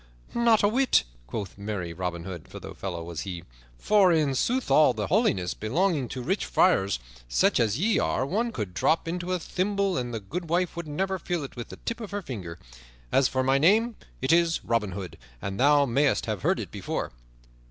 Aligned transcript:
"Not 0.33 0.63
a 0.63 0.67
whit," 0.67 1.03
quoth 1.27 1.59
merry 1.59 1.93
Robin 1.93 2.23
Hood, 2.23 2.47
for 2.47 2.59
the 2.59 2.73
fellow 2.73 3.03
was 3.03 3.21
he, 3.21 3.43
"for 3.77 4.11
in 4.11 4.33
sooth 4.33 4.71
all 4.71 4.93
the 4.95 5.05
holiness 5.05 5.53
belonging 5.53 6.07
to 6.09 6.23
rich 6.23 6.43
friars, 6.47 6.97
such 7.29 7.59
as 7.59 7.77
ye 7.77 7.99
are, 7.99 8.25
one 8.25 8.51
could 8.51 8.73
drop 8.73 9.07
into 9.07 9.31
a 9.31 9.37
thimble 9.37 9.99
and 9.99 10.11
the 10.11 10.19
goodwife 10.19 10.75
would 10.75 10.87
never 10.87 11.19
feel 11.19 11.43
it 11.43 11.55
with 11.55 11.69
the 11.69 11.77
tip 11.85 12.01
of 12.01 12.09
her 12.09 12.23
finger. 12.23 12.57
As 13.11 13.27
for 13.27 13.43
my 13.43 13.59
name, 13.59 13.95
it 14.23 14.33
is 14.33 14.65
Robin 14.65 14.93
Hood, 14.93 15.19
and 15.39 15.59
thou 15.59 15.85
mayst 15.85 16.25
have 16.25 16.41
heard 16.41 16.59
it 16.59 16.71
before." 16.71 17.11